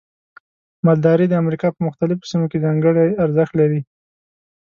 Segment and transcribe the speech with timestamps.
[0.85, 3.79] مالداري د امریکا په مختلفو سیمو کې ځانګړي ارزښت لري.